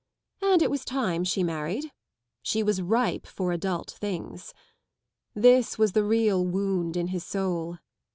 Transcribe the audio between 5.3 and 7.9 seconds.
This was the real wound in his soul.